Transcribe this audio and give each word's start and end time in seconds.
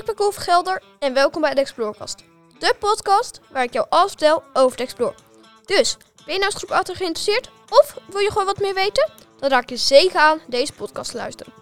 Ik 0.00 0.06
ben 0.06 0.14
Koen 0.14 0.32
Gelder 0.32 0.82
en 0.98 1.14
welkom 1.14 1.40
bij 1.40 1.54
de 1.54 1.60
Explorecast. 1.60 2.24
De 2.58 2.74
podcast 2.78 3.40
waar 3.50 3.62
ik 3.62 3.72
jou 3.72 3.86
alles 3.88 4.10
vertel 4.10 4.42
over 4.52 4.76
de 4.76 4.82
Explore. 4.82 5.14
Dus, 5.64 5.96
ben 6.24 6.34
je 6.34 6.40
nou 6.40 6.52
groep 6.52 6.70
8 6.70 6.96
geïnteresseerd 6.96 7.50
of 7.68 7.96
wil 8.08 8.20
je 8.20 8.30
gewoon 8.30 8.46
wat 8.46 8.60
meer 8.60 8.74
weten? 8.74 9.10
Dan 9.38 9.50
raak 9.50 9.68
je 9.68 9.76
zeker 9.76 10.20
aan 10.20 10.40
deze 10.46 10.72
podcast 10.72 11.10
te 11.10 11.16
luisteren. 11.16 11.52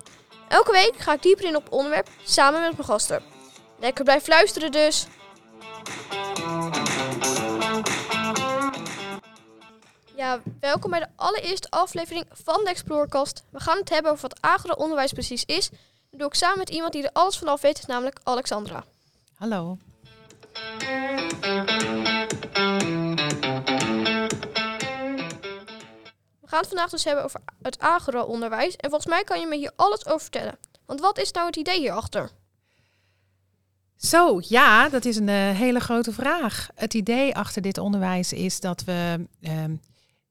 Elke 0.48 0.72
week 0.72 0.96
ga 0.96 1.12
ik 1.12 1.22
dieper 1.22 1.44
in 1.44 1.56
op 1.56 1.72
onderwerp 1.72 2.08
samen 2.24 2.60
met 2.60 2.72
mijn 2.72 2.84
gasten. 2.84 3.22
Lekker 3.78 4.04
blijf 4.04 4.26
luisteren 4.26 4.72
dus. 4.72 5.06
Ja, 10.16 10.40
welkom 10.60 10.90
bij 10.90 11.00
de 11.00 11.08
allereerste 11.16 11.70
aflevering 11.70 12.26
van 12.44 12.64
de 12.64 12.70
Explorecast. 12.70 13.44
We 13.50 13.60
gaan 13.60 13.78
het 13.78 13.90
hebben 13.90 14.12
over 14.12 14.28
wat 14.28 14.40
agro-onderwijs 14.40 15.12
precies 15.12 15.44
is. 15.44 15.70
Dat 16.10 16.20
doe 16.20 16.28
ik 16.28 16.34
samen 16.34 16.58
met 16.58 16.70
iemand 16.70 16.92
die 16.92 17.02
er 17.02 17.12
alles 17.12 17.38
vanaf 17.38 17.60
weet, 17.60 17.86
namelijk 17.86 18.20
Alexandra. 18.22 18.84
Hallo. 19.34 19.78
We 26.40 26.54
gaan 26.54 26.58
het 26.58 26.68
vandaag 26.68 26.90
dus 26.90 27.04
hebben 27.04 27.24
over 27.24 27.40
het 27.62 27.78
agro-onderwijs. 27.78 28.76
En 28.76 28.90
volgens 28.90 29.10
mij 29.10 29.24
kan 29.24 29.40
je 29.40 29.46
me 29.46 29.56
hier 29.56 29.72
alles 29.76 30.06
over 30.06 30.20
vertellen. 30.20 30.58
Want 30.86 31.00
wat 31.00 31.18
is 31.18 31.32
nou 31.32 31.46
het 31.46 31.56
idee 31.56 31.78
hierachter? 31.78 32.30
Zo, 33.96 34.40
ja, 34.42 34.88
dat 34.88 35.04
is 35.04 35.16
een 35.16 35.28
eh, 35.28 35.50
hele 35.50 35.80
grote 35.80 36.12
vraag. 36.12 36.68
Het 36.74 36.94
idee 36.94 37.36
achter 37.36 37.62
dit 37.62 37.78
onderwijs 37.78 38.32
is 38.32 38.60
dat 38.60 38.84
we 38.84 39.26
ehm, 39.40 39.76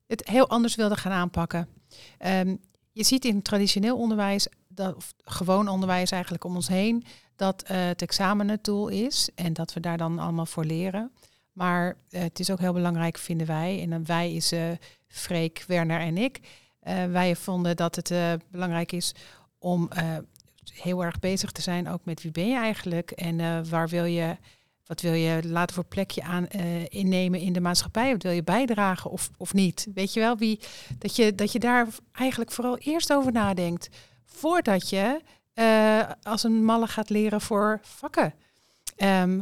het 0.07 0.27
heel 0.27 0.47
anders 0.47 0.75
wilden 0.75 0.97
gaan 0.97 1.11
aanpakken. 1.11 1.69
Ehm, 2.17 2.55
je 2.91 3.03
ziet 3.03 3.25
in 3.25 3.41
traditioneel 3.41 3.97
onderwijs, 3.97 4.47
dat, 4.77 4.95
of 4.95 5.13
gewoon 5.23 5.67
onderwijs 5.67 6.11
eigenlijk 6.11 6.43
om 6.43 6.55
ons 6.55 6.67
heen, 6.67 7.03
dat 7.35 7.61
eh, 7.63 7.85
het 7.85 8.01
examen 8.01 8.49
het 8.49 8.63
doel 8.63 8.87
is 8.87 9.29
en 9.35 9.53
dat 9.53 9.73
we 9.73 9.79
daar 9.79 9.97
dan 9.97 10.19
allemaal 10.19 10.45
voor 10.45 10.65
leren. 10.65 11.11
Maar 11.51 11.95
eh, 12.09 12.21
het 12.21 12.39
is 12.39 12.49
ook 12.51 12.59
heel 12.59 12.73
belangrijk, 12.73 13.17
vinden 13.17 13.47
wij, 13.47 13.81
en 13.81 13.89
dan 13.89 14.05
wij 14.05 14.33
is 14.33 14.51
eh 14.51 14.61
Freek, 15.07 15.63
Werner 15.67 15.99
en 15.99 16.17
ik. 16.17 16.39
eh, 16.79 17.05
wij 17.05 17.35
vonden 17.35 17.75
dat 17.75 17.95
het 17.95 18.11
eh, 18.11 18.33
belangrijk 18.51 18.91
is 18.91 19.11
om 19.59 19.87
eh, 19.89 20.17
heel 20.73 21.03
erg 21.03 21.19
bezig 21.19 21.51
te 21.51 21.61
zijn 21.61 21.89
ook 21.89 22.05
met 22.05 22.21
wie 22.21 22.31
ben 22.31 22.47
je 22.49 22.55
eigenlijk 22.57 23.11
en 23.11 23.39
eh, 23.39 23.59
waar 23.69 23.87
wil 23.87 24.05
je, 24.05 24.37
wat 24.85 25.01
wil 25.01 25.13
je 25.13 25.39
laten 25.47 25.75
voor 25.75 25.83
plekje 25.85 26.23
aan 26.23 26.47
eh, 26.47 26.85
innemen 26.85 27.39
in 27.39 27.53
de 27.53 27.61
maatschappij? 27.61 28.11
Wat 28.11 28.23
wil 28.23 28.31
je 28.31 28.43
bijdragen 28.43 29.11
of, 29.11 29.29
of 29.37 29.53
niet? 29.53 29.87
Weet 29.93 30.13
je 30.13 30.19
wel, 30.19 30.37
wie, 30.37 30.59
dat, 30.97 31.15
je, 31.15 31.35
dat 31.35 31.51
je 31.51 31.59
daar 31.59 31.87
eigenlijk 32.11 32.51
vooral 32.51 32.77
eerst 32.77 33.13
over 33.13 33.31
nadenkt 33.31 33.89
voordat 34.27 34.89
je 34.89 35.21
eh, 35.53 36.01
als 36.23 36.43
een 36.43 36.63
malle 36.65 36.87
gaat 36.87 37.09
leren 37.09 37.41
voor 37.41 37.79
vakken. 37.81 38.33
Ehm, 38.95 39.39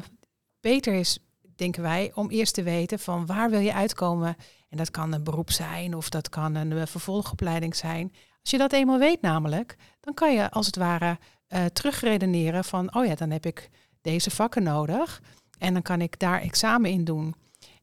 beter 0.62 0.94
is, 0.94 1.20
denken 1.56 1.84
wij, 1.84 2.12
om 2.14 2.30
eerst 2.30 2.54
te 2.54 2.64
weten 2.64 3.00
van 3.00 3.26
waar 3.26 3.50
wil 3.50 3.60
je 3.60 3.74
uitkomen. 3.74 4.36
En 4.70 4.78
dat 4.78 4.92
kan 4.92 5.14
een 5.14 5.24
beroep 5.24 5.52
zijn 5.52 5.96
of 5.96 6.10
dat 6.10 6.30
kan 6.30 6.56
een 6.56 6.72
eh, 6.72 6.86
vervolgopleiding 6.86 7.76
zijn. 7.76 8.14
Als 8.42 8.52
je 8.52 8.58
dat 8.58 8.74
eenmaal 8.74 9.00
weet 9.00 9.22
namelijk, 9.22 9.76
dan 10.00 10.14
kan 10.14 10.34
je 10.34 10.52
als 10.52 10.66
het 10.66 10.76
ware 10.76 11.18
eh 11.48 11.66
terugredeneren 11.66 12.64
van, 12.64 12.96
oh 12.96 13.06
ja, 13.06 13.16
dan 13.16 13.32
heb 13.32 13.46
ik 13.46 13.70
deze 14.02 14.32
vakken 14.32 14.64
nodig 14.64 15.22
en 15.58 15.74
dan 15.74 15.82
kan 15.82 16.02
ik 16.02 16.20
daar 16.20 16.42
examen 16.42 16.90
in 16.90 17.04
doen. 17.04 17.36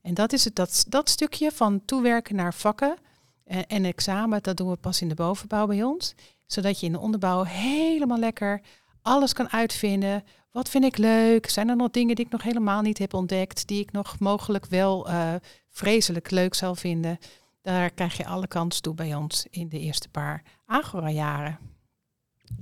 En 0.03 0.15
dat 0.15 0.33
is 0.33 0.45
het, 0.45 0.55
dat, 0.55 0.85
dat 0.89 1.09
stukje 1.09 1.51
van 1.53 1.85
toewerken 1.85 2.37
naar 2.37 2.55
vakken 2.55 2.97
en, 3.45 3.67
en 3.67 3.85
examen, 3.85 4.43
dat 4.43 4.57
doen 4.57 4.71
we 4.71 4.77
pas 4.77 5.01
in 5.01 5.09
de 5.09 5.15
bovenbouw 5.15 5.67
bij 5.67 5.83
ons. 5.83 6.15
Zodat 6.47 6.81
je 6.81 6.87
in 6.87 6.93
de 6.93 6.99
onderbouw 6.99 7.43
helemaal 7.43 8.19
lekker 8.19 8.61
alles 9.03 9.33
kan 9.33 9.51
uitvinden. 9.51 10.25
Wat 10.51 10.69
vind 10.69 10.85
ik 10.85 10.97
leuk? 10.97 11.49
Zijn 11.49 11.69
er 11.69 11.77
nog 11.77 11.91
dingen 11.91 12.15
die 12.15 12.25
ik 12.25 12.31
nog 12.31 12.43
helemaal 12.43 12.83
niet 12.83 12.99
heb 12.99 13.15
ontdekt, 13.15 13.67
die 13.67 13.81
ik 13.81 13.93
nog 13.93 14.19
mogelijk 14.19 14.67
wel 14.67 15.09
eh, 15.09 15.35
vreselijk 15.69 16.31
leuk 16.31 16.55
zal 16.55 16.75
vinden? 16.75 17.19
Daar 17.63 17.91
krijg 17.91 18.17
je 18.17 18.27
alle 18.27 18.47
kans 18.47 18.81
toe 18.81 18.95
bij 18.95 19.15
ons 19.15 19.47
in 19.51 19.69
de 19.69 19.79
eerste 19.79 20.09
paar 20.09 20.43
Agora-jaren. 20.67 21.59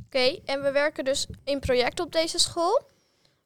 Oké, 0.06 0.38
en 0.44 0.62
we 0.62 0.70
werken 0.72 1.04
dus 1.04 1.26
in 1.44 1.60
projecten 1.60 2.04
op 2.04 2.12
deze 2.12 2.38
school. 2.38 2.82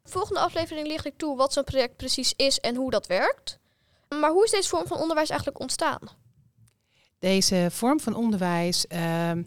Volgende 0.04 0.40
aflevering 0.40 0.86
licht 0.86 1.06
ik 1.06 1.16
toe 1.16 1.36
wat 1.36 1.52
zo'n 1.52 1.64
project 1.64 1.96
precies 1.96 2.32
is 2.36 2.60
en 2.60 2.76
hoe 2.76 2.90
dat 2.90 3.06
werkt. 3.06 3.58
Maar 4.08 4.30
hoe 4.30 4.44
is 4.44 4.50
deze 4.50 4.68
vorm 4.68 4.86
van 4.86 4.98
onderwijs 4.98 5.28
eigenlijk 5.28 5.60
ontstaan? 5.60 5.98
Deze 7.24 7.66
vorm 7.70 8.00
van 8.00 8.14
onderwijs, 8.14 8.86
ehm, 8.86 9.42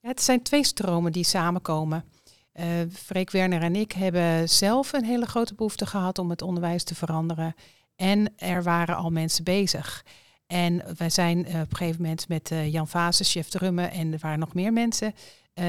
het 0.00 0.22
zijn 0.22 0.42
twee 0.42 0.64
stromen 0.64 1.12
die 1.12 1.24
samenkomen. 1.24 2.04
Eh 2.52 2.66
Freek 2.92 3.30
Werner 3.30 3.62
en 3.62 3.76
ik 3.76 3.92
hebben 3.92 4.48
zelf 4.48 4.92
een 4.92 5.04
hele 5.04 5.26
grote 5.26 5.54
behoefte 5.54 5.86
gehad 5.86 6.18
om 6.18 6.30
het 6.30 6.42
onderwijs 6.42 6.84
te 6.84 6.94
veranderen. 6.94 7.54
En 7.96 8.32
er 8.36 8.62
waren 8.62 8.96
al 8.96 9.10
mensen 9.10 9.44
bezig. 9.44 10.04
En 10.46 10.82
wij 10.96 11.10
zijn 11.10 11.46
eh, 11.46 11.60
op 11.60 11.70
een 11.70 11.76
gegeven 11.76 12.02
moment 12.02 12.28
met 12.28 12.50
eh, 12.50 12.72
Jan 12.72 12.88
Vaas, 12.88 13.20
chef 13.22 13.48
drummen, 13.48 13.90
en 13.90 14.12
er 14.12 14.18
waren 14.18 14.38
nog 14.38 14.54
meer 14.54 14.72
mensen, 14.72 15.14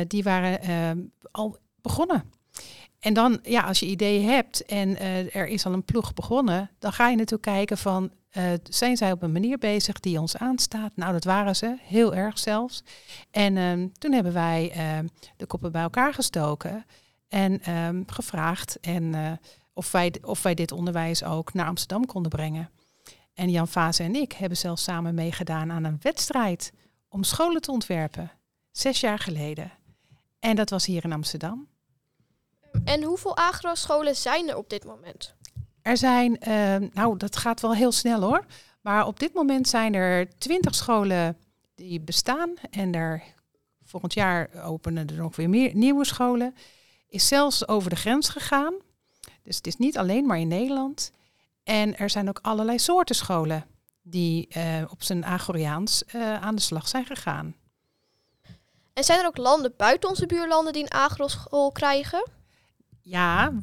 die 0.08 0.24
waren 0.24 0.62
ehm, 0.62 1.00
al 1.32 1.58
begonnen. 1.82 2.24
En 3.00 3.14
dan, 3.14 3.40
ja, 3.44 3.62
als 3.62 3.80
je 3.80 3.86
ideeën 3.86 4.30
hebt 4.30 4.66
en 4.66 5.00
er 5.34 5.48
is 5.48 5.66
al 5.66 5.74
een 5.74 5.86
ploeg 5.86 6.14
begonnen, 6.14 6.72
dan 6.80 6.94
ga 6.94 7.10
je 7.10 7.16
natuurlijk 7.16 7.42
kijken 7.42 7.78
van, 7.78 8.12
eh, 8.36 8.52
zijn 8.70 8.98
zij 8.98 9.12
op 9.12 9.22
een 9.22 9.32
manier 9.32 9.58
bezig 9.58 10.00
die 10.00 10.20
ons 10.20 10.38
aanstaat? 10.38 10.92
Nou, 10.96 11.12
dat 11.12 11.24
waren 11.24 11.56
ze, 11.56 11.76
heel 11.82 12.16
erg 12.16 12.40
zelfs. 12.40 12.84
En 13.32 13.58
ehm, 13.58 13.88
toen 13.98 14.12
hebben 14.12 14.34
wij 14.34 14.72
ehm, 14.72 15.08
de 15.38 15.46
koppen 15.46 15.72
bij 15.72 15.82
elkaar 15.82 16.14
gestoken 16.14 16.86
en 17.28 17.62
ehm, 17.62 18.04
gevraagd 18.08 18.80
en, 18.80 19.16
eh, 19.16 19.32
of, 19.74 19.92
wij, 19.92 20.14
of 20.22 20.42
wij 20.42 20.54
dit 20.54 20.72
onderwijs 20.72 21.24
ook 21.24 21.54
naar 21.54 21.66
Amsterdam 21.66 22.06
konden 22.06 22.32
brengen. 22.32 22.70
En 23.34 23.50
Jan 23.50 23.68
Vase 23.68 24.04
en 24.04 24.16
ik 24.16 24.32
hebben 24.32 24.58
zelfs 24.58 24.84
samen 24.84 25.16
meegedaan 25.16 25.72
aan 25.72 25.84
een 25.84 26.00
wedstrijd 26.02 26.72
om 27.10 27.24
scholen 27.24 27.62
te 27.62 27.72
ontwerpen, 27.72 28.32
zes 28.72 29.00
jaar 29.00 29.20
geleden. 29.20 29.72
En 30.40 30.56
dat 30.56 30.70
was 30.70 30.86
hier 30.86 31.04
in 31.04 31.14
Amsterdam. 31.14 31.68
En 32.84 33.04
hoeveel 33.04 33.38
agro-scholen 33.38 34.16
zijn 34.16 34.50
er 34.50 34.58
op 34.58 34.70
dit 34.70 34.86
moment? 34.86 35.36
Er 35.86 35.98
zijn, 35.98 36.40
eh, 36.40 36.76
nou 36.94 37.18
dat 37.18 37.36
gaat 37.36 37.62
wel 37.62 37.76
heel 37.76 37.92
snel 37.92 38.22
hoor, 38.22 38.46
maar 38.82 39.08
op 39.08 39.20
dit 39.20 39.34
moment 39.34 39.68
zijn 39.68 39.94
er 39.94 40.38
twintig 40.38 40.76
scholen 40.76 41.38
die 41.76 42.02
bestaan 42.02 42.54
en 42.70 42.94
er 42.94 43.24
volgend 43.84 44.14
jaar 44.14 44.50
openen 44.64 45.08
er 45.08 45.16
nog 45.16 45.36
weer 45.36 45.50
meer 45.50 45.76
nieuwe 45.76 46.06
scholen. 46.06 46.56
Is 47.08 47.28
zelfs 47.28 47.68
over 47.68 47.90
de 47.90 47.96
grens 47.96 48.30
gegaan, 48.30 48.74
dus 49.44 49.56
het 49.56 49.68
is 49.68 49.76
niet 49.76 49.98
alleen 49.98 50.26
maar 50.26 50.40
in 50.40 50.48
Nederland. 50.48 51.12
En 51.64 51.98
er 51.98 52.10
zijn 52.10 52.30
ook 52.30 52.40
allerlei 52.42 52.80
soorten 52.80 53.16
scholen 53.16 53.66
die 54.02 54.48
eh, 54.48 54.84
op 54.90 55.04
zijn 55.04 55.26
Agoriaans 55.26 56.06
eh, 56.06 56.42
aan 56.42 56.56
de 56.56 56.62
slag 56.62 56.88
zijn 56.88 57.06
gegaan. 57.06 57.56
En 58.94 59.04
zijn 59.04 59.20
er 59.20 59.26
ook 59.26 59.38
landen 59.38 59.74
buiten 59.78 60.10
onze 60.10 60.26
buurlanden 60.26 60.74
die 60.74 60.82
een 60.82 60.90
agro-school 60.90 61.72
krijgen? 61.72 62.30
Ja, 63.02 63.54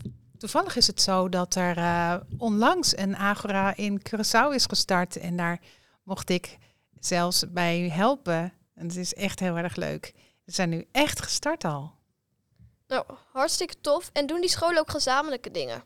toevallig 0.42 0.76
is 0.76 0.86
het 0.86 1.00
zo 1.00 1.28
dat 1.28 1.54
er 1.54 1.76
eh, 1.76 2.16
onlangs 2.38 2.96
een 2.96 3.16
Agora 3.16 3.76
in 3.76 4.02
Curaçao 4.08 4.54
is 4.54 4.66
gestart. 4.66 5.16
En 5.16 5.36
daar 5.36 5.60
mocht 6.02 6.30
ik 6.30 6.58
zelfs 7.00 7.44
bij 7.52 7.88
helpen. 7.88 8.52
En 8.74 8.86
het 8.86 8.96
is 8.96 9.14
echt 9.14 9.40
heel 9.40 9.56
erg 9.56 9.76
leuk. 9.76 10.12
Ze 10.44 10.52
zijn 10.52 10.68
nu 10.68 10.88
echt 10.92 11.22
gestart 11.22 11.64
al. 11.64 11.94
Nou, 12.86 13.04
hartstikke 13.32 13.80
tof. 13.80 14.10
En 14.12 14.26
doen 14.26 14.40
die 14.40 14.50
scholen 14.50 14.80
ook 14.80 14.90
gezamenlijke 14.90 15.50
dingen? 15.50 15.84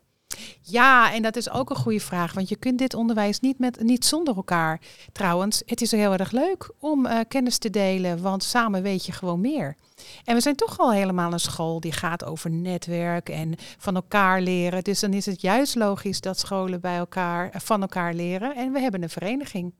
Ja, 0.69 1.13
en 1.13 1.23
dat 1.23 1.37
is 1.37 1.51
ook 1.51 1.71
een 1.71 1.77
goede 1.77 2.01
vraag. 2.01 2.33
Want 2.33 2.49
je 2.49 2.57
kunt 2.57 2.79
dit 2.79 2.95
onderwijs 2.95 3.41
niet, 3.41 3.59
met, 3.59 3.81
niet 3.81 4.05
zonder 4.05 4.37
elkaar. 4.37 4.81
Trouwens, 5.13 5.63
het 5.67 5.81
is 5.81 5.91
heel 5.91 6.13
erg 6.13 6.31
leuk 6.31 6.71
om 6.79 7.07
eh, 7.07 7.21
kennis 7.29 7.59
te 7.59 7.71
delen. 7.71 8.23
Want 8.23 8.45
samen 8.45 8.83
weet 8.83 9.07
je 9.07 9.13
gewoon 9.13 9.41
meer. 9.41 9.77
En 10.25 10.35
we 10.35 10.41
zijn 10.41 10.57
toch 10.57 10.79
al 10.79 10.93
helemaal 10.93 11.33
een 11.33 11.41
school 11.41 11.81
die 11.81 11.93
gaat 11.93 12.25
over 12.25 12.51
netwerk 12.51 13.29
en 13.29 13.55
van 13.79 13.95
elkaar 13.95 14.41
leren. 14.41 14.85
Dus 14.85 15.01
dan 15.01 15.13
is 15.13 15.27
het 15.27 15.41
juist 15.41 15.75
logisch 15.75 16.21
dat 16.21 16.39
scholen 16.39 16.81
bij 16.81 16.97
elkaar, 16.97 17.51
eh, 17.51 17.61
van 17.61 17.81
elkaar 17.81 18.15
leren. 18.15 18.55
En 18.55 18.73
we 18.73 18.81
hebben 18.81 19.03
een 19.03 19.11
vereniging. 19.11 19.75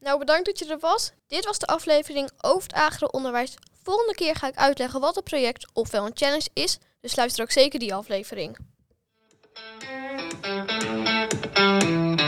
Nou, 0.00 0.18
bedankt 0.18 0.46
dat 0.46 0.58
je 0.58 0.66
er 0.66 0.78
was. 0.78 1.12
Dit 1.26 1.44
was 1.44 1.58
de 1.58 1.66
aflevering 1.66 2.30
over 2.40 2.62
het 2.62 2.72
agro-onderwijs. 2.72 3.54
Volgende 3.82 4.14
keer 4.14 4.34
ga 4.34 4.48
ik 4.48 4.56
uitleggen 4.56 5.00
wat 5.00 5.16
een 5.16 5.22
project 5.22 5.66
ofwel 5.72 6.06
een 6.06 6.12
challenge 6.14 6.48
is. 6.52 6.78
Dus 7.00 7.16
luister 7.16 7.42
ook 7.42 7.50
zeker 7.50 7.78
die 7.78 7.94
aflevering. 7.94 8.58
Thank 11.54 12.20
you. 12.20 12.27